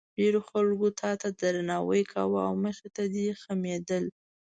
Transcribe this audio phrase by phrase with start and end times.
[0.17, 4.05] ډېرو خلکو تا ته درناوی کاوه او مخې ته دې خمېدل.